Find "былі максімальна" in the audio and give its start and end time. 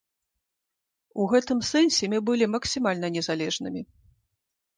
2.31-3.07